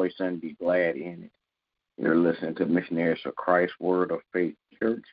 rejoice 0.00 0.14
and 0.18 0.40
be 0.40 0.54
glad 0.54 0.96
in 0.96 1.24
it. 1.24 1.30
You're 1.98 2.16
listening 2.16 2.54
to 2.56 2.66
Missionaries 2.66 3.20
for 3.22 3.32
Christ 3.32 3.72
Word 3.80 4.10
of 4.10 4.20
Faith 4.32 4.54
Church. 4.78 5.04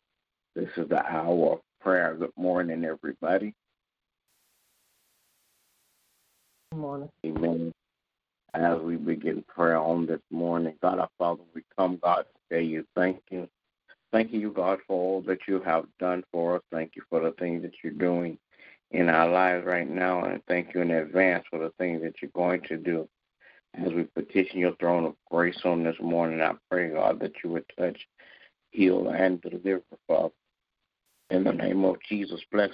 This 0.56 0.70
is 0.78 0.88
the 0.90 1.06
hour 1.06 1.54
of 1.54 1.60
prayer. 1.82 2.16
Good 2.18 2.32
morning, 2.38 2.86
everybody. 2.86 3.54
Good 6.72 6.80
morning. 6.80 7.10
Amen. 7.26 7.74
As 8.54 8.80
we 8.80 8.96
begin 8.96 9.44
prayer 9.48 9.78
on 9.78 10.06
this 10.06 10.22
morning, 10.32 10.74
God 10.82 11.00
our 11.00 11.10
Father, 11.18 11.44
we 11.54 11.64
come, 11.78 12.00
God, 12.02 12.24
to 12.24 12.56
tell 12.56 12.66
you 12.66 12.86
thank 12.96 13.22
you. 13.30 13.48
Thank 14.14 14.32
you, 14.32 14.52
God, 14.52 14.80
for 14.88 14.94
all 14.94 15.22
that 15.24 15.40
you 15.48 15.60
have 15.62 15.86
done 16.00 16.24
for 16.32 16.56
us. 16.56 16.62
Thank 16.72 16.96
you 16.96 17.04
for 17.10 17.20
the 17.20 17.32
things 17.32 17.62
that 17.64 17.74
you're 17.84 17.92
doing 17.92 18.38
in 18.92 19.10
our 19.10 19.30
lives 19.30 19.66
right 19.66 19.90
now, 19.90 20.24
and 20.24 20.42
thank 20.48 20.74
you 20.74 20.82
in 20.82 20.92
advance 20.92 21.44
for 21.50 21.60
the 21.60 21.72
things 21.78 22.02
that 22.04 22.14
you're 22.22 22.32
going 22.34 22.62
to 22.70 22.78
do. 22.78 23.08
As 23.74 23.94
we 23.94 24.04
petition 24.04 24.60
your 24.60 24.76
throne 24.78 25.06
of 25.06 25.16
grace 25.30 25.60
on 25.64 25.84
this 25.84 25.96
morning, 26.02 26.42
I 26.42 26.54
pray, 26.70 26.90
God, 26.90 27.20
that 27.20 27.34
you 27.44 27.52
would 27.52 27.66
touch, 27.78 27.98
heal, 28.72 29.10
and 29.10 29.42
deliver, 29.42 29.84
Father. 30.08 30.34
In 31.30 31.44
the 31.44 31.52
name 31.52 31.84
of 31.84 31.98
Jesus, 32.08 32.42
bless 32.52 32.72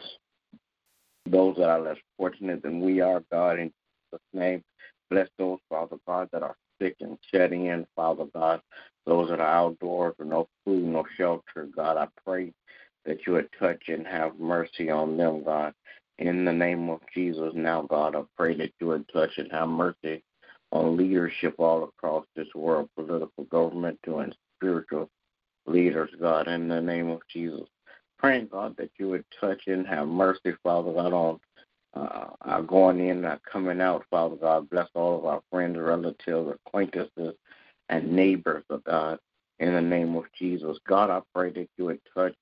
those 1.25 1.55
that 1.57 1.69
are 1.69 1.81
less 1.81 1.97
fortunate 2.17 2.61
than 2.61 2.81
we 2.81 3.01
are, 3.01 3.23
God, 3.31 3.59
in 3.59 3.71
Jesus' 4.11 4.25
name. 4.33 4.63
Bless 5.09 5.27
those, 5.37 5.59
Father 5.69 5.97
God, 6.07 6.29
that 6.31 6.43
are 6.43 6.55
sick 6.81 6.95
and 7.01 7.17
shedding 7.31 7.67
in, 7.67 7.85
Father 7.95 8.25
God. 8.33 8.61
Those 9.05 9.29
that 9.29 9.39
are 9.39 9.65
outdoors 9.65 10.15
with 10.17 10.27
no 10.27 10.47
food, 10.63 10.83
no 10.83 11.03
shelter, 11.17 11.67
God, 11.75 11.97
I 11.97 12.07
pray 12.25 12.53
that 13.05 13.25
you 13.25 13.33
would 13.33 13.49
touch 13.59 13.83
and 13.87 14.07
have 14.07 14.39
mercy 14.39 14.89
on 14.89 15.17
them, 15.17 15.43
God. 15.43 15.73
In 16.19 16.45
the 16.45 16.53
name 16.53 16.89
of 16.89 17.01
Jesus, 17.13 17.51
now, 17.55 17.81
God, 17.81 18.15
I 18.15 18.21
pray 18.37 18.55
that 18.57 18.71
you 18.79 18.87
would 18.87 19.05
touch 19.11 19.31
and 19.37 19.51
have 19.51 19.67
mercy 19.67 20.23
on 20.73 20.97
leadership 20.97 21.53
all 21.59 21.83
across 21.83 22.25
this 22.35 22.47
world, 22.55 22.89
political, 22.95 23.43
governmental, 23.45 24.19
and 24.21 24.35
spiritual 24.57 25.07
leaders, 25.67 26.09
God, 26.19 26.47
in 26.47 26.67
the 26.67 26.81
name 26.81 27.09
of 27.09 27.21
Jesus. 27.31 27.67
Praying, 28.17 28.49
God, 28.51 28.75
that 28.77 28.89
you 28.97 29.09
would 29.09 29.23
touch 29.39 29.61
and 29.67 29.85
have 29.85 30.07
mercy, 30.07 30.53
Father 30.63 30.91
God, 30.91 31.13
on 31.13 31.39
uh, 31.93 32.25
our 32.41 32.63
going 32.63 32.99
in 32.99 33.17
and 33.17 33.25
our 33.25 33.39
coming 33.49 33.81
out, 33.81 34.03
Father 34.09 34.35
God. 34.35 34.67
Bless 34.71 34.87
all 34.95 35.19
of 35.19 35.25
our 35.25 35.41
friends, 35.51 35.77
relatives, 35.77 36.55
acquaintances, 36.65 37.35
and 37.89 38.11
neighbors, 38.11 38.63
oh 38.71 38.81
God, 38.83 39.19
in 39.59 39.73
the 39.73 39.81
name 39.81 40.15
of 40.15 40.23
Jesus. 40.37 40.79
God, 40.87 41.11
I 41.11 41.21
pray 41.35 41.51
that 41.51 41.69
you 41.77 41.85
would 41.85 42.01
touch 42.15 42.33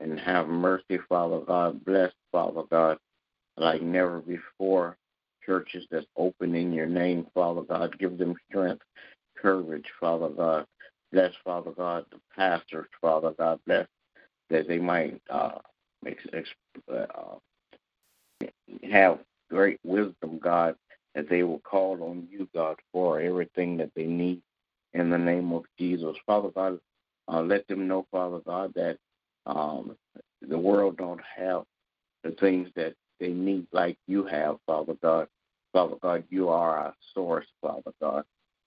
and 0.00 0.18
have 0.18 0.48
mercy, 0.48 0.98
Father 1.08 1.38
God. 1.38 1.84
Bless, 1.84 2.10
Father 2.32 2.62
God, 2.68 2.98
like 3.56 3.82
never 3.82 4.18
before. 4.18 4.96
Churches 5.48 5.86
that's 5.90 6.06
open 6.18 6.54
in 6.54 6.74
your 6.74 6.86
name, 6.86 7.26
Father 7.34 7.62
God. 7.62 7.98
Give 7.98 8.18
them 8.18 8.36
strength, 8.50 8.82
courage, 9.36 9.86
Father 9.98 10.28
God. 10.28 10.66
Bless, 11.10 11.32
Father 11.42 11.72
God, 11.72 12.04
the 12.12 12.18
pastors, 12.36 12.86
Father 13.00 13.32
God. 13.38 13.58
Bless 13.66 13.88
that 14.50 14.68
they 14.68 14.78
might 14.78 15.20
uh, 15.30 15.58
uh, 16.92 17.36
have 18.90 19.20
great 19.50 19.80
wisdom, 19.84 20.38
God, 20.38 20.76
that 21.14 21.30
they 21.30 21.42
will 21.44 21.60
call 21.60 22.02
on 22.04 22.28
you, 22.30 22.48
God, 22.54 22.76
for 22.92 23.20
everything 23.20 23.78
that 23.78 23.90
they 23.96 24.06
need 24.06 24.42
in 24.94 25.10
the 25.10 25.18
name 25.18 25.52
of 25.52 25.64
Jesus. 25.78 26.16
Father 26.26 26.50
God, 26.50 26.78
uh, 27.32 27.42
let 27.42 27.66
them 27.68 27.88
know, 27.88 28.06
Father 28.10 28.40
God, 28.46 28.72
that 28.74 28.98
um, 29.46 29.96
the 30.42 30.58
world 30.58 30.98
don't 30.98 31.22
have 31.36 31.64
the 32.24 32.32
things 32.32 32.68
that 32.76 32.94
they 33.20 33.28
need 33.28 33.66
like 33.72 33.96
you 34.06 34.24
have, 34.26 34.56
Father 34.66 34.94
God. 35.02 35.28
Father 35.78 35.94
God, 36.02 36.24
you 36.28 36.48
are 36.48 36.76
our 36.76 36.94
source, 37.14 37.46
Father 37.62 37.92
God. 38.02 38.24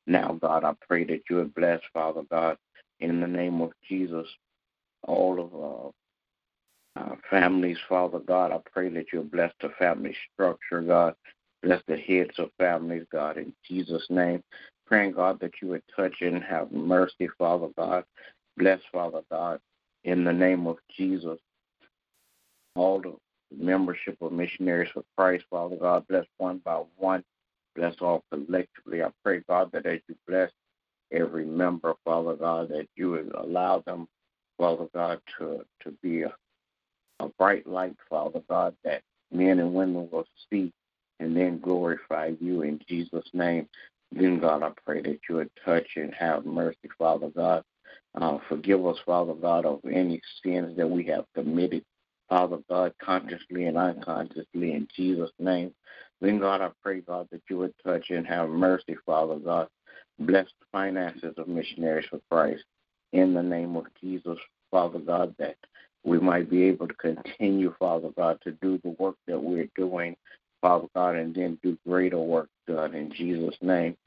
Now, 0.07 0.37
God, 0.41 0.63
I 0.63 0.71
pray 0.87 1.03
that 1.03 1.23
you 1.29 1.35
would 1.37 1.53
bless, 1.53 1.81
Father 1.91 2.21
God, 2.31 2.55
in 3.01 3.19
the 3.19 3.27
name 3.27 3.59
of 3.59 3.73
Jesus, 3.89 4.25
all 5.03 5.41
of 5.41 5.53
uh, 6.95 7.01
our 7.01 7.17
families, 7.29 7.75
Father 7.89 8.19
God. 8.19 8.53
I 8.53 8.59
pray 8.71 8.87
that 8.91 9.07
you 9.11 9.23
bless 9.23 9.51
the 9.59 9.71
family 9.77 10.15
structure, 10.31 10.79
God. 10.81 11.15
Bless 11.61 11.81
the 11.85 11.97
heads 11.97 12.31
of 12.37 12.49
families, 12.57 13.03
God, 13.11 13.37
in 13.37 13.51
Jesus' 13.67 14.05
name. 14.09 14.41
Praying, 14.85 15.11
God, 15.11 15.37
that 15.41 15.51
you 15.61 15.67
would 15.67 15.83
touch 15.93 16.15
and 16.21 16.41
have 16.41 16.71
mercy, 16.71 17.27
Father 17.37 17.67
God. 17.77 18.05
Bless, 18.55 18.79
Father 18.89 19.21
God, 19.29 19.59
in 20.05 20.23
the 20.23 20.31
name 20.31 20.65
of 20.65 20.77
Jesus. 20.95 21.39
All 22.77 23.01
the 23.01 23.17
membership 23.55 24.17
of 24.21 24.31
missionaries 24.31 24.91
for 24.93 25.03
Christ, 25.17 25.45
Father 25.49 25.75
God. 25.75 26.07
Bless 26.07 26.25
one 26.37 26.59
by 26.59 26.81
one. 26.97 27.23
Bless 27.75 27.95
all 28.01 28.23
collectively. 28.31 29.03
I 29.03 29.09
pray, 29.23 29.41
God, 29.47 29.71
that 29.71 29.85
as 29.85 29.99
you 30.07 30.15
bless 30.27 30.51
every 31.11 31.45
member, 31.45 31.93
Father 32.03 32.35
God, 32.35 32.69
that 32.69 32.87
you 32.95 33.11
would 33.11 33.31
allow 33.35 33.79
them, 33.79 34.07
Father 34.57 34.87
God, 34.93 35.19
to, 35.37 35.65
to 35.83 35.91
be 36.01 36.23
a, 36.23 36.33
a 37.19 37.29
bright 37.37 37.67
light, 37.67 37.95
Father 38.09 38.41
God, 38.49 38.75
that 38.83 39.01
men 39.31 39.59
and 39.59 39.73
women 39.73 40.09
will 40.11 40.25
see 40.49 40.71
and 41.19 41.35
then 41.35 41.59
glorify 41.59 42.31
you 42.39 42.63
in 42.63 42.79
Jesus' 42.87 43.29
name. 43.33 43.67
Then, 44.11 44.39
God, 44.39 44.63
I 44.63 44.71
pray 44.85 45.01
that 45.01 45.19
you 45.29 45.35
would 45.35 45.51
touch 45.63 45.87
and 45.95 46.13
have 46.13 46.45
mercy, 46.45 46.89
Father 46.97 47.29
God. 47.29 47.63
Uh, 48.15 48.39
forgive 48.49 48.85
us, 48.85 48.97
Father 49.05 49.33
God, 49.33 49.65
of 49.65 49.79
any 49.89 50.21
sins 50.43 50.75
that 50.75 50.89
we 50.89 51.05
have 51.05 51.25
committed 51.33 51.85
Father 52.31 52.59
God, 52.69 52.93
consciously 53.03 53.65
and 53.65 53.77
unconsciously, 53.77 54.71
in 54.71 54.87
Jesus' 54.95 55.33
name. 55.37 55.73
Then, 56.21 56.39
God, 56.39 56.61
I 56.61 56.69
pray, 56.81 57.01
God, 57.01 57.27
that 57.29 57.41
you 57.49 57.57
would 57.57 57.73
touch 57.85 58.09
and 58.09 58.25
have 58.25 58.47
mercy, 58.47 58.95
Father 59.05 59.35
God. 59.35 59.67
Bless 60.17 60.45
the 60.45 60.65
finances 60.71 61.33
of 61.37 61.49
missionaries 61.49 62.05
for 62.09 62.21
Christ. 62.31 62.63
In 63.11 63.33
the 63.33 63.43
name 63.43 63.75
of 63.75 63.83
Jesus, 63.99 64.37
Father 64.71 64.99
God, 64.99 65.35
that 65.39 65.57
we 66.05 66.19
might 66.19 66.49
be 66.49 66.63
able 66.63 66.87
to 66.87 66.93
continue, 66.93 67.75
Father 67.77 68.11
God, 68.15 68.39
to 68.45 68.53
do 68.61 68.79
the 68.81 68.95
work 68.97 69.15
that 69.27 69.37
we're 69.37 69.67
doing, 69.75 70.15
Father 70.61 70.87
God, 70.95 71.17
and 71.17 71.35
then 71.35 71.59
do 71.61 71.77
greater 71.85 72.19
work, 72.19 72.47
God, 72.65 72.95
in 72.95 73.11
Jesus' 73.11 73.57
name. 73.61 73.97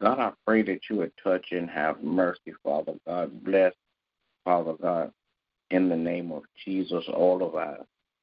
God, 0.00 0.20
I 0.20 0.30
pray 0.46 0.62
that 0.62 0.82
you 0.88 0.98
would 0.98 1.12
touch 1.20 1.46
and 1.50 1.68
have 1.68 2.00
mercy, 2.00 2.54
Father 2.62 2.94
God. 3.08 3.42
Bless, 3.42 3.72
Father 4.44 4.74
God, 4.80 5.10
in 5.72 5.88
the 5.88 5.96
name 5.96 6.30
of 6.32 6.42
Jesus, 6.64 7.02
all 7.08 7.42
of 7.42 7.54
our 7.54 7.78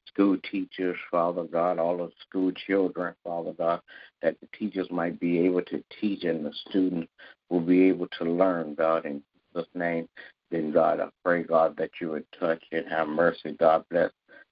school 0.07 0.37
teachers, 0.51 0.95
Father 1.09 1.43
God, 1.43 1.79
all 1.79 2.01
of 2.01 2.11
school 2.27 2.51
children, 2.67 3.15
Father 3.23 3.53
God, 3.53 3.81
that 4.21 4.39
the 4.39 4.47
teachers 4.57 4.87
might 4.91 5.19
be 5.19 5.39
able 5.39 5.63
to 5.63 5.83
teach 5.99 6.23
and 6.23 6.45
the 6.45 6.53
students 6.69 7.11
will 7.49 7.59
be 7.59 7.89
able 7.89 8.07
to 8.19 8.25
learn, 8.25 8.75
God, 8.75 9.05
in 9.05 9.23
Jesus' 9.53 9.67
name. 9.73 10.07
Then, 10.51 10.71
God, 10.71 10.99
I 10.99 11.09
pray, 11.23 11.43
God, 11.43 11.75
that 11.77 11.89
you 11.99 12.11
would 12.11 12.25
touch 12.39 12.63
and 12.71 12.87
have 12.87 13.07
mercy. 13.07 13.55
God 13.59 13.83
bless 13.89 14.11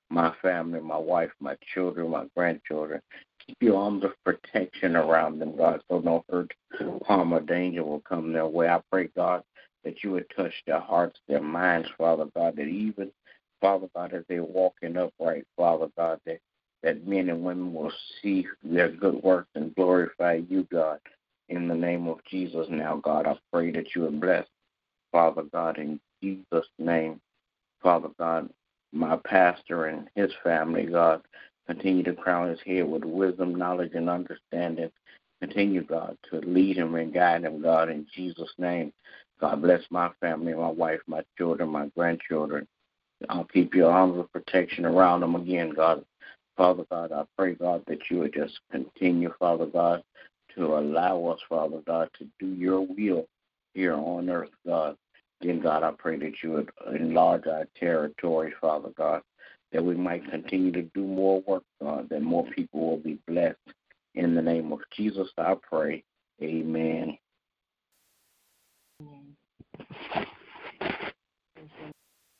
my 0.09 0.33
family, 0.41 0.79
my 0.79 0.97
wife, 0.97 1.31
my 1.39 1.55
children, 1.73 2.09
my 2.09 2.25
grandchildren. 2.35 2.99
Keep 3.45 3.57
your 3.61 3.77
arms 3.77 4.03
of 4.03 4.11
protection 4.25 4.95
around 4.95 5.39
them, 5.39 5.55
God, 5.55 5.81
so 5.89 5.99
no 5.99 6.25
hurt, 6.29 6.51
harm, 7.05 7.33
or 7.33 7.41
danger 7.41 7.83
will 7.83 8.01
come 8.01 8.33
their 8.33 8.47
way. 8.47 8.67
I 8.67 8.81
pray, 8.91 9.09
God, 9.15 9.43
that 9.83 10.03
you 10.03 10.11
would 10.11 10.25
touch 10.35 10.53
their 10.65 10.79
hearts, 10.79 11.19
their 11.27 11.41
minds, 11.41 11.87
Father 11.97 12.25
God, 12.35 12.55
that 12.57 12.67
even, 12.67 13.11
Father 13.61 13.87
God, 13.95 14.13
as 14.13 14.23
they're 14.27 14.43
walking 14.43 14.97
upright, 14.97 15.45
Father 15.55 15.87
God, 15.97 16.19
that, 16.25 16.39
that 16.83 17.07
men 17.07 17.29
and 17.29 17.43
women 17.43 17.73
will 17.73 17.91
see 18.21 18.45
their 18.63 18.89
good 18.89 19.15
works 19.23 19.49
and 19.55 19.75
glorify 19.75 20.41
you, 20.49 20.67
God. 20.71 20.99
In 21.49 21.67
the 21.67 21.75
name 21.75 22.07
of 22.07 22.19
Jesus 22.29 22.67
now, 22.69 22.97
God, 22.97 23.25
I 23.25 23.37
pray 23.53 23.71
that 23.71 23.95
you 23.95 24.01
would 24.01 24.19
bless, 24.19 24.45
Father 25.11 25.43
God, 25.43 25.77
in 25.77 25.99
Jesus' 26.21 26.67
name. 26.77 27.21
Father 27.81 28.09
God, 28.19 28.49
my 28.91 29.17
pastor 29.17 29.85
and 29.85 30.09
his 30.15 30.31
family, 30.43 30.85
God, 30.85 31.21
continue 31.67 32.03
to 32.03 32.13
crown 32.13 32.49
his 32.49 32.59
head 32.65 32.87
with 32.87 33.03
wisdom, 33.03 33.55
knowledge, 33.55 33.91
and 33.93 34.09
understanding. 34.09 34.91
Continue, 35.39 35.83
God, 35.83 36.17
to 36.31 36.39
lead 36.39 36.77
him 36.77 36.95
and 36.95 37.13
guide 37.13 37.43
him, 37.43 37.61
God, 37.61 37.89
in 37.89 38.07
Jesus' 38.15 38.53
name. 38.57 38.91
God 39.39 39.61
bless 39.61 39.81
my 39.89 40.09
family, 40.19 40.53
my 40.53 40.69
wife, 40.69 41.01
my 41.07 41.23
children, 41.37 41.69
my 41.69 41.87
grandchildren. 41.95 42.67
I'll 43.29 43.45
keep 43.45 43.73
your 43.73 43.91
arms 43.91 44.17
of 44.19 44.31
protection 44.31 44.85
around 44.85 45.21
them 45.21 45.35
again, 45.35 45.71
God. 45.71 46.03
Father 46.55 46.85
God, 46.89 47.11
I 47.11 47.23
pray, 47.37 47.53
God, 47.53 47.83
that 47.87 47.99
you 48.09 48.19
would 48.19 48.33
just 48.33 48.59
continue, 48.71 49.31
Father 49.37 49.67
God, 49.67 50.03
to 50.55 50.77
allow 50.77 51.25
us, 51.27 51.39
Father 51.47 51.81
God, 51.85 52.09
to 52.17 52.27
do 52.39 52.47
your 52.47 52.81
will 52.81 53.27
here 53.73 53.93
on 53.93 54.29
earth, 54.29 54.49
God. 54.65 54.95
Then, 55.41 55.61
God, 55.61 55.83
I 55.83 55.91
pray 55.91 56.17
that 56.17 56.33
you 56.41 56.51
would 56.53 56.71
enlarge 56.95 57.45
our 57.45 57.67
territory, 57.79 58.53
Father 58.59 58.89
God, 58.97 59.21
that 59.71 59.83
we 59.83 59.95
might 59.95 60.29
continue 60.31 60.71
to 60.71 60.81
do 60.81 61.03
more 61.03 61.41
work, 61.41 61.63
God, 61.79 62.09
that 62.09 62.23
more 62.23 62.45
people 62.55 62.89
will 62.89 62.97
be 62.97 63.19
blessed. 63.27 63.57
In 64.15 64.33
the 64.33 64.41
name 64.41 64.71
of 64.71 64.79
Jesus, 64.95 65.27
I 65.37 65.55
pray. 65.61 66.03
Amen. 66.41 67.17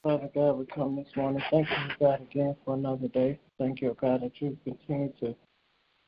Father 0.04 0.30
God, 0.34 0.54
we 0.54 0.66
come 0.66 0.96
this 0.96 1.16
morning. 1.16 1.44
Thank 1.52 1.70
you, 1.70 1.76
God, 2.00 2.22
again 2.22 2.56
for 2.64 2.76
another 2.76 3.08
day. 3.10 3.40
Thank 3.58 3.82
you, 3.82 3.96
God, 4.00 4.22
that 4.22 4.40
you 4.40 4.58
continue 4.64 5.12
to 5.20 5.36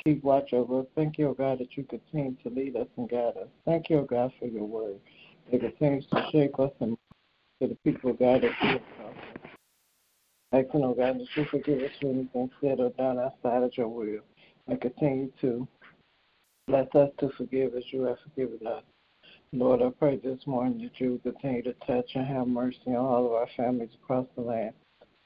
keep 0.04 0.24
watch 0.24 0.54
over 0.54 0.82
us. 0.82 0.86
Thank 0.96 1.18
you, 1.18 1.36
God, 1.38 1.60
that 1.60 1.76
you 1.76 1.84
continue 1.84 2.36
to 2.44 2.50
lead 2.50 2.76
us 2.76 2.88
and 2.98 3.10
guide 3.10 3.36
us. 3.38 3.50
Thank 3.66 3.90
you, 3.90 4.08
God, 4.10 4.32
for 4.40 4.46
your 4.48 4.64
word 4.64 5.00
that 5.52 5.62
continues 5.62 6.06
to 6.14 6.26
shake 6.32 6.58
us 6.60 6.72
and 6.80 6.98
to 7.62 7.68
the 7.68 7.76
people, 7.84 8.14
God, 8.14 8.42
that 8.42 8.52
you 8.62 8.70
have 8.70 8.76
us. 8.78 9.40
Asking, 10.52 10.84
O 10.84 10.94
God, 10.94 11.20
that 11.20 11.28
you 11.36 11.46
forgive 11.46 11.80
us 11.82 11.92
for 12.02 12.08
anything 12.08 12.50
said 12.62 12.80
or 12.80 12.90
done 12.92 13.20
outside 13.20 13.64
of 13.64 13.78
your 13.78 13.88
will. 13.88 14.22
And 14.68 14.80
continue 14.80 15.32
to 15.42 15.68
bless 16.68 16.88
us 16.96 17.10
to 17.20 17.30
forgive 17.38 17.76
as 17.76 17.84
you 17.92 18.04
have 18.04 18.18
forgiven 18.24 18.66
us. 18.66 18.84
Lord, 19.52 19.82
I 19.82 19.90
pray 19.90 20.18
this 20.18 20.46
morning 20.46 20.80
that 20.84 21.02
you 21.04 21.20
continue 21.24 21.64
to 21.64 21.74
touch 21.88 22.12
and 22.14 22.28
have 22.28 22.48
mercy 22.48 22.78
on 22.90 22.98
all 22.98 23.26
of 23.26 23.32
our 23.32 23.48
families 23.58 23.90
across 23.96 24.28
the 24.36 24.42
land. 24.44 24.74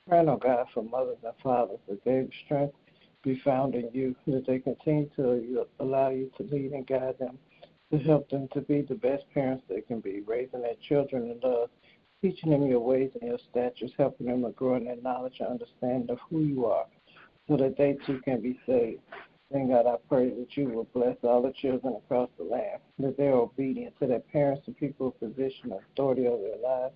Pray, 0.07 0.19
oh 0.19 0.37
God, 0.37 0.65
for 0.73 0.81
mothers 0.81 1.17
and 1.25 1.33
fathers 1.43 1.79
that 1.89 2.05
their 2.05 2.25
strength 2.45 2.73
be 3.21 3.41
found 3.43 3.75
in 3.75 3.89
you, 3.91 4.15
that 4.27 4.47
they 4.47 4.59
continue 4.59 5.09
to 5.17 5.65
allow 5.81 6.09
you 6.09 6.31
to 6.37 6.43
lead 6.43 6.71
and 6.71 6.87
guide 6.87 7.19
them, 7.19 7.37
to 7.91 7.97
help 7.97 8.29
them 8.29 8.47
to 8.53 8.61
be 8.61 8.81
the 8.81 8.95
best 8.95 9.25
parents 9.33 9.65
they 9.67 9.81
can 9.81 9.99
be, 9.99 10.21
raising 10.25 10.61
their 10.61 10.75
children 10.87 11.29
in 11.29 11.39
love, 11.41 11.69
teaching 12.21 12.51
them 12.51 12.65
your 12.65 12.79
ways 12.79 13.11
and 13.19 13.29
your 13.29 13.39
statutes, 13.51 13.91
helping 13.97 14.27
them 14.27 14.43
to 14.43 14.51
grow 14.51 14.75
in 14.75 14.85
their 14.85 14.95
knowledge 15.01 15.41
and 15.41 15.49
understanding 15.49 16.09
of 16.09 16.19
who 16.29 16.39
you 16.39 16.65
are, 16.65 16.85
so 17.49 17.57
that 17.57 17.77
they 17.77 17.97
too 18.05 18.21
can 18.23 18.39
be 18.39 18.57
saved. 18.65 19.01
Then, 19.51 19.69
God, 19.69 19.85
I 19.85 19.95
pray 20.09 20.29
that 20.29 20.57
you 20.57 20.69
will 20.69 20.87
bless 20.93 21.17
all 21.23 21.41
the 21.41 21.51
children 21.51 21.95
across 21.95 22.29
the 22.37 22.43
land, 22.43 22.79
that 22.99 23.17
they 23.17 23.27
are 23.27 23.41
obedient 23.41 23.97
to 23.99 24.07
their 24.07 24.19
parents 24.19 24.63
and 24.65 24.75
people 24.75 25.15
in 25.21 25.29
position 25.31 25.73
authority 25.73 26.27
over 26.27 26.41
their 26.41 26.57
lives, 26.57 26.95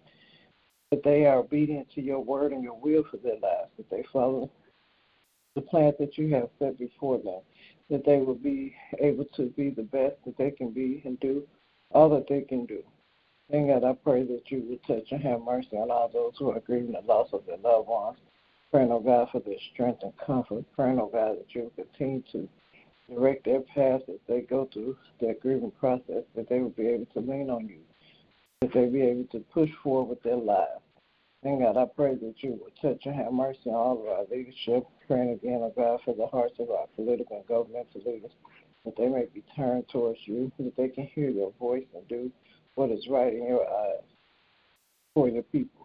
that 0.91 1.03
they 1.03 1.25
are 1.25 1.37
obedient 1.37 1.89
to 1.91 2.01
your 2.01 2.19
word 2.19 2.53
and 2.53 2.63
your 2.63 2.79
will 2.79 3.03
for 3.11 3.17
their 3.17 3.39
lives, 3.39 3.69
that 3.77 3.89
they 3.89 4.03
follow 4.11 4.49
the 5.55 5.61
plans 5.61 5.95
that 5.99 6.17
you 6.17 6.33
have 6.33 6.49
set 6.59 6.77
before 6.79 7.17
them, 7.19 7.41
that 7.89 8.05
they 8.05 8.17
will 8.17 8.35
be 8.35 8.75
able 8.99 9.25
to 9.35 9.47
be 9.57 9.69
the 9.69 9.83
best 9.83 10.15
that 10.25 10.37
they 10.37 10.51
can 10.51 10.71
be 10.71 11.01
and 11.05 11.19
do 11.19 11.43
all 11.91 12.09
that 12.09 12.27
they 12.27 12.41
can 12.41 12.65
do. 12.65 12.83
Then, 13.49 13.67
God, 13.67 13.83
I 13.83 13.93
pray 13.93 14.23
that 14.23 14.51
you 14.51 14.63
will 14.67 14.95
touch 14.95 15.11
and 15.11 15.21
have 15.21 15.41
mercy 15.41 15.77
on 15.77 15.89
all 15.89 16.09
those 16.09 16.33
who 16.37 16.51
are 16.51 16.59
grieving 16.59 16.93
the 16.93 17.01
loss 17.01 17.29
of 17.33 17.45
their 17.45 17.57
loved 17.57 17.87
ones 17.87 18.17
Praying, 18.71 18.91
oh 18.91 18.99
God, 18.99 19.29
for 19.31 19.39
their 19.39 19.59
strength 19.73 20.03
and 20.03 20.13
comfort. 20.17 20.65
Praying, 20.75 20.99
oh 20.99 21.09
God, 21.11 21.37
that 21.37 21.55
you 21.55 21.63
will 21.63 21.85
continue 21.85 22.21
to 22.33 22.47
direct 23.09 23.45
their 23.45 23.61
path 23.61 24.01
as 24.09 24.19
they 24.27 24.41
go 24.41 24.69
through 24.73 24.97
their 25.21 25.35
grieving 25.35 25.71
process, 25.71 26.23
that 26.35 26.49
they 26.49 26.59
will 26.59 26.69
be 26.71 26.87
able 26.87 27.05
to 27.13 27.19
lean 27.19 27.49
on 27.49 27.67
you, 27.67 27.79
that 28.61 28.73
they 28.73 28.85
be 28.87 29.01
able 29.01 29.23
to 29.31 29.39
push 29.53 29.69
forward 29.81 30.09
with 30.09 30.23
their 30.23 30.35
lives. 30.35 30.81
And 31.43 31.61
God, 31.61 31.77
I 31.77 31.85
pray 31.85 32.15
that 32.15 32.35
you 32.39 32.59
will 32.59 32.71
touch 32.81 33.05
and 33.05 33.15
have 33.15 33.31
mercy 33.31 33.69
on 33.69 33.75
all 33.75 34.01
of 34.01 34.07
our 34.07 34.25
leadership. 34.29 34.85
Praying 35.07 35.31
again, 35.31 35.59
oh 35.61 35.71
God, 35.75 35.99
for 36.03 36.15
the 36.15 36.27
hearts 36.27 36.55
of 36.59 36.69
our 36.69 36.87
political 36.95 37.37
and 37.37 37.47
governmental 37.47 38.01
leaders, 38.05 38.31
that 38.83 38.97
they 38.97 39.07
may 39.07 39.27
be 39.33 39.43
turned 39.55 39.87
towards 39.87 40.19
you, 40.25 40.51
that 40.59 40.75
they 40.75 40.89
can 40.89 41.05
hear 41.13 41.29
your 41.29 41.53
voice 41.59 41.85
and 41.95 42.05
do 42.07 42.31
what 42.75 42.91
is 42.91 43.07
right 43.07 43.33
in 43.33 43.47
your 43.47 43.65
eyes 43.65 44.03
for 45.13 45.29
your 45.29 45.43
people. 45.43 45.76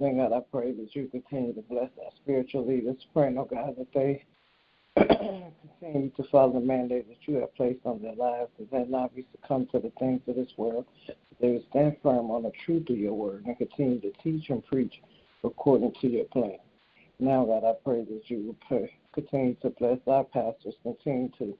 Then, 0.00 0.16
God, 0.16 0.32
I 0.32 0.40
pray 0.50 0.72
that 0.72 0.96
you 0.96 1.08
continue 1.08 1.52
to 1.52 1.60
bless 1.60 1.90
our 2.02 2.10
spiritual 2.22 2.66
leaders. 2.66 2.96
Praying, 3.12 3.36
oh 3.36 3.44
God, 3.44 3.76
that 3.76 3.92
they 3.92 4.24
continue 4.96 6.10
to 6.16 6.24
follow 6.32 6.54
the 6.54 6.60
mandate 6.60 7.06
that 7.08 7.30
you 7.30 7.36
have 7.36 7.54
placed 7.54 7.84
on 7.84 8.00
their 8.00 8.14
lives, 8.14 8.50
that 8.58 8.70
they 8.70 8.84
not 8.84 9.14
be 9.14 9.26
succumb 9.30 9.68
to 9.72 9.78
the 9.78 9.92
things 9.98 10.22
of 10.26 10.36
this 10.36 10.48
world. 10.56 10.86
They 11.38 11.50
will 11.50 11.64
stand 11.68 11.96
firm 12.02 12.30
on 12.30 12.44
the 12.44 12.52
truth 12.64 12.88
of 12.88 12.96
your 12.96 13.12
word 13.12 13.44
and 13.44 13.58
continue 13.58 14.00
to 14.00 14.10
teach 14.22 14.48
and 14.48 14.64
preach 14.64 14.94
according 15.44 15.92
to 16.00 16.08
your 16.08 16.24
plan. 16.26 16.56
Now, 17.18 17.44
God, 17.44 17.64
I 17.64 17.74
pray 17.84 18.02
that 18.04 18.22
you 18.28 18.38
will 18.46 18.56
pray, 18.66 18.90
continue 19.12 19.54
to 19.56 19.68
bless 19.70 19.98
our 20.06 20.24
pastors, 20.24 20.74
continue 20.82 21.30
to 21.38 21.56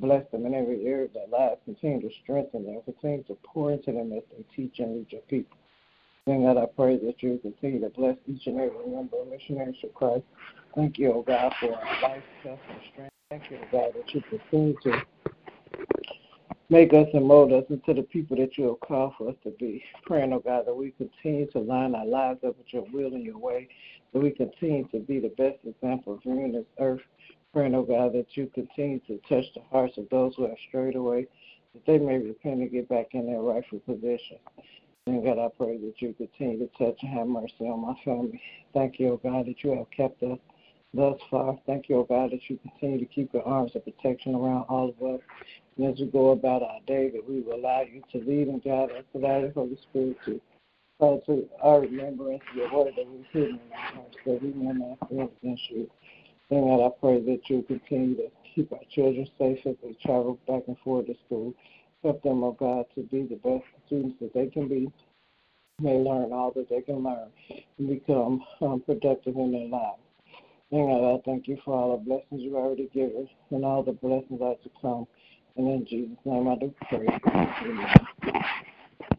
bless 0.00 0.24
them 0.30 0.46
in 0.46 0.54
every 0.54 0.86
area 0.86 1.04
of 1.04 1.12
their 1.12 1.28
lives, 1.28 1.60
continue 1.66 2.08
to 2.08 2.14
strengthen 2.22 2.64
them, 2.64 2.80
continue 2.86 3.22
to 3.24 3.36
pour 3.44 3.70
into 3.72 3.92
them 3.92 4.12
as 4.14 4.22
they 4.30 4.44
teach 4.56 4.78
and 4.78 4.96
lead 4.96 5.06
your 5.10 5.20
people. 5.22 5.58
And 6.28 6.44
God, 6.44 6.56
I 6.56 6.66
pray 6.66 6.98
that 6.98 7.20
you 7.20 7.40
continue 7.42 7.80
to 7.80 7.88
bless 7.88 8.16
each 8.28 8.46
and 8.46 8.60
every 8.60 8.86
member 8.86 9.20
of 9.20 9.28
Missionaries 9.28 9.74
for 9.80 9.88
Christ. 9.88 10.22
Thank 10.76 10.96
you, 10.96 11.12
oh 11.12 11.22
God, 11.22 11.52
for 11.58 11.74
our 11.74 12.02
life, 12.02 12.22
health, 12.44 12.60
and 12.70 12.78
strength. 12.92 13.12
Thank 13.28 13.50
you, 13.50 13.58
oh 13.60 13.66
God, 13.72 13.92
that 13.96 14.14
you 14.14 14.22
continue 14.30 14.76
to 14.84 15.02
make 16.68 16.94
us 16.94 17.08
and 17.12 17.26
mold 17.26 17.52
us 17.52 17.64
into 17.70 17.92
the 17.92 18.02
people 18.02 18.36
that 18.36 18.56
you 18.56 18.68
have 18.68 18.78
called 18.88 19.14
for 19.18 19.30
us 19.30 19.34
to 19.42 19.50
be. 19.58 19.82
Praying, 20.04 20.32
oh 20.32 20.38
God, 20.38 20.64
that 20.66 20.74
we 20.74 20.92
continue 20.92 21.50
to 21.50 21.58
line 21.58 21.96
our 21.96 22.06
lives 22.06 22.38
up 22.46 22.56
with 22.56 22.68
your 22.72 22.84
will 22.92 23.14
and 23.14 23.24
your 23.24 23.38
way, 23.38 23.68
that 24.12 24.22
we 24.22 24.30
continue 24.30 24.86
to 24.92 25.00
be 25.00 25.18
the 25.18 25.34
best 25.36 25.58
example 25.66 26.14
of 26.14 26.20
you 26.24 26.38
in 26.44 26.52
this 26.52 26.66
earth. 26.78 27.00
Praying, 27.52 27.74
oh 27.74 27.82
God, 27.82 28.12
that 28.12 28.28
you 28.36 28.48
continue 28.54 29.00
to 29.08 29.18
touch 29.28 29.46
the 29.56 29.62
hearts 29.72 29.98
of 29.98 30.08
those 30.10 30.34
who 30.36 30.44
have 30.44 30.56
strayed 30.68 30.94
away, 30.94 31.26
that 31.74 31.84
they 31.84 31.98
may 31.98 32.18
repent 32.18 32.60
and 32.60 32.70
get 32.70 32.88
back 32.88 33.08
in 33.10 33.26
their 33.26 33.40
rightful 33.40 33.80
position. 33.80 34.38
And 35.08 35.24
God, 35.24 35.40
I 35.40 35.48
pray 35.56 35.78
that 35.78 35.94
you 35.98 36.14
continue 36.14 36.58
to 36.60 36.66
touch 36.78 36.96
and 37.02 37.10
have 37.12 37.26
mercy 37.26 37.54
on 37.62 37.80
my 37.80 37.94
family. 38.04 38.40
Thank 38.72 39.00
you, 39.00 39.08
O 39.08 39.16
God, 39.16 39.46
that 39.46 39.64
you 39.64 39.76
have 39.76 39.90
kept 39.90 40.22
us 40.22 40.38
thus 40.94 41.18
far. 41.28 41.58
Thank 41.66 41.88
you, 41.88 41.96
O 41.96 42.04
God, 42.04 42.30
that 42.30 42.48
you 42.48 42.56
continue 42.58 43.00
to 43.00 43.06
keep 43.06 43.34
your 43.34 43.42
arms 43.44 43.72
of 43.74 43.84
protection 43.84 44.36
around 44.36 44.66
all 44.68 44.90
of 44.90 45.14
us. 45.14 45.20
And 45.76 45.92
as 45.92 45.98
we 45.98 46.06
go 46.06 46.30
about 46.30 46.62
our 46.62 46.78
day, 46.86 47.10
that 47.10 47.28
we 47.28 47.40
will 47.40 47.56
allow 47.56 47.80
you 47.80 48.00
to 48.12 48.18
lead 48.18 48.46
and 48.46 48.62
guide 48.62 48.92
us, 48.92 49.02
allow 49.16 49.40
the 49.40 49.50
Holy 49.52 49.76
Spirit 49.90 50.18
to 50.26 50.40
call 51.00 51.20
to 51.22 51.48
our 51.60 51.80
remembrance 51.80 52.42
of 52.52 52.56
your 52.56 52.72
word 52.72 52.92
that 52.96 53.04
we've 53.04 53.26
hidden 53.32 53.58
in 53.58 53.72
our 53.72 53.92
hearts, 53.94 54.16
that 54.24 54.40
we 54.40 54.52
may 54.52 54.72
not 54.72 54.98
sin 55.08 55.28
against 55.42 55.68
you. 55.68 55.90
And 56.50 56.60
God, 56.60 56.86
I 56.86 56.90
pray 57.00 57.20
that 57.22 57.40
you 57.50 57.62
continue 57.62 58.14
to 58.18 58.28
keep 58.54 58.72
our 58.72 58.78
children 58.94 59.26
safe 59.36 59.58
as 59.66 59.74
they 59.82 59.96
travel 60.04 60.38
back 60.46 60.62
and 60.68 60.78
forth 60.84 61.06
to 61.06 61.14
school. 61.26 61.54
Help 62.02 62.22
them, 62.22 62.42
oh 62.42 62.52
God, 62.52 62.86
to 62.94 63.02
be 63.02 63.22
the 63.22 63.36
best 63.36 63.64
students 63.86 64.16
that 64.20 64.34
they 64.34 64.46
can 64.46 64.68
be. 64.68 64.90
May 65.80 65.98
learn 65.98 66.32
all 66.32 66.52
that 66.56 66.68
they 66.68 66.80
can 66.82 67.02
learn 67.02 67.28
and 67.78 67.88
become 67.88 68.42
um, 68.60 68.82
productive 68.84 69.36
in 69.36 69.52
their 69.52 69.68
lives. 69.68 69.98
And 70.70 70.88
God, 70.88 71.14
I 71.14 71.20
thank 71.24 71.48
you 71.48 71.58
for 71.64 71.74
all 71.74 71.96
the 71.96 72.04
blessings 72.04 72.40
you've 72.42 72.54
already 72.54 72.88
given 72.92 73.28
and 73.50 73.64
all 73.64 73.82
the 73.82 73.92
blessings 73.92 74.40
that 74.40 74.62
to 74.62 74.70
come. 74.80 75.06
And 75.56 75.68
in 75.68 75.86
Jesus' 75.86 76.16
name 76.24 76.48
I 76.48 76.56
do 76.56 76.74
pray. 76.88 77.06
Amen. 77.62 77.94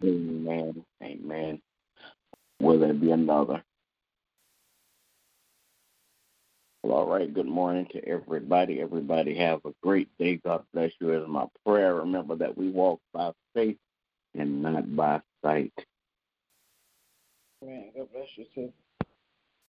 Amen. 0.04 0.86
Amen. 1.04 1.62
Will 2.60 2.80
there 2.80 2.94
be 2.94 3.12
another? 3.12 3.64
Well, 6.84 6.98
all 6.98 7.03
right. 7.14 7.34
Good 7.34 7.46
morning 7.46 7.86
to 7.92 8.04
everybody. 8.08 8.82
Everybody 8.82 9.36
have 9.36 9.64
a 9.66 9.74
great 9.84 10.10
day. 10.18 10.38
God 10.38 10.64
bless 10.74 10.92
you. 11.00 11.14
As 11.14 11.28
my 11.28 11.46
prayer, 11.64 11.96
remember 11.96 12.36
that 12.38 12.58
we 12.58 12.70
walk 12.70 13.02
by 13.14 13.32
faith 13.54 13.78
and 14.34 14.64
not 14.64 14.96
by 14.96 15.22
sight. 15.44 15.74
Amen. 17.62 17.92
God 17.96 18.08
bless 18.12 18.28
you 18.36 18.46
too. 18.56 18.74